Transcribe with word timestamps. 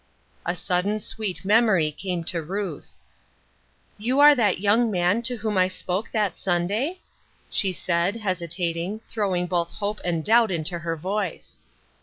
A 0.47 0.55
sudden, 0.55 0.99
sweet 0.99 1.45
memory 1.45 1.91
came 1.91 2.23
to 2.23 2.41
Ruth." 2.41 2.95
You 4.07 4.19
are 4.19 4.33
that 4.33 4.59
young 4.59 4.89
man 4.89 5.21
to 5.21 5.35
whom 5.37 5.59
I 5.59 5.67
spoke 5.67 6.09
that 6.09 6.39
Sunday?" 6.39 7.01
she 7.51 7.71
said, 7.71 8.15
hesitating, 8.15 9.01
throwing 9.07 9.45
both 9.45 9.69
hope 9.73 9.99
and 10.03 10.25
doubt 10.25 10.49
into 10.49 10.79
her 10.79 10.95
voice. 10.97 11.59